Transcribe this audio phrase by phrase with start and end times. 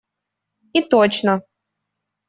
[0.73, 1.33] И точно.